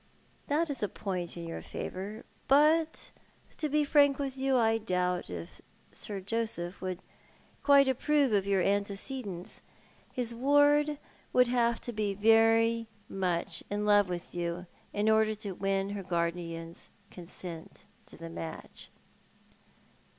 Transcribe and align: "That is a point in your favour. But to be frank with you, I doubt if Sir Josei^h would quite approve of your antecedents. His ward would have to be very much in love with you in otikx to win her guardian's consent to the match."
"That 0.47 0.71
is 0.71 0.81
a 0.81 0.89
point 0.89 1.37
in 1.37 1.45
your 1.47 1.61
favour. 1.61 2.25
But 2.47 3.11
to 3.57 3.69
be 3.69 3.83
frank 3.83 4.17
with 4.17 4.35
you, 4.35 4.57
I 4.57 4.79
doubt 4.79 5.29
if 5.29 5.61
Sir 5.91 6.19
Josei^h 6.19 6.81
would 6.81 7.03
quite 7.61 7.87
approve 7.87 8.33
of 8.33 8.47
your 8.47 8.63
antecedents. 8.63 9.61
His 10.11 10.33
ward 10.33 10.97
would 11.33 11.49
have 11.49 11.79
to 11.81 11.93
be 11.93 12.15
very 12.15 12.87
much 13.07 13.63
in 13.69 13.85
love 13.85 14.09
with 14.09 14.33
you 14.33 14.65
in 14.91 15.05
otikx 15.05 15.37
to 15.41 15.51
win 15.51 15.91
her 15.91 16.01
guardian's 16.01 16.89
consent 17.11 17.85
to 18.07 18.17
the 18.17 18.31
match." 18.31 18.89